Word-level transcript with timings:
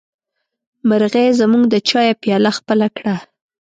مرغۍ 0.87 1.27
زموږ 1.39 1.63
د 1.69 1.75
چايه 1.89 2.13
پياله 2.21 2.51
خپله 2.57 2.87
کړه. 2.97 3.15